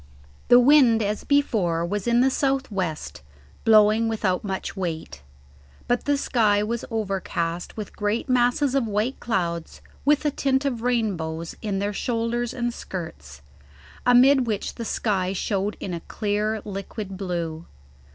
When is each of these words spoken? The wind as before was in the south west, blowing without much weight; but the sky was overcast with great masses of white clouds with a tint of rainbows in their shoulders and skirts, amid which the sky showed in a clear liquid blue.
The 0.47 0.59
wind 0.59 1.03
as 1.03 1.23
before 1.23 1.85
was 1.85 2.07
in 2.07 2.21
the 2.21 2.31
south 2.31 2.71
west, 2.71 3.21
blowing 3.63 4.07
without 4.07 4.43
much 4.43 4.75
weight; 4.75 5.21
but 5.87 6.05
the 6.05 6.17
sky 6.17 6.63
was 6.63 6.83
overcast 6.89 7.77
with 7.77 7.95
great 7.95 8.27
masses 8.27 8.73
of 8.73 8.87
white 8.87 9.19
clouds 9.19 9.79
with 10.03 10.25
a 10.25 10.31
tint 10.31 10.65
of 10.65 10.81
rainbows 10.81 11.55
in 11.61 11.77
their 11.77 11.93
shoulders 11.93 12.51
and 12.51 12.73
skirts, 12.73 13.43
amid 14.03 14.47
which 14.47 14.73
the 14.73 14.85
sky 14.85 15.33
showed 15.33 15.77
in 15.79 15.93
a 15.93 15.99
clear 15.99 16.63
liquid 16.65 17.15
blue. 17.15 17.67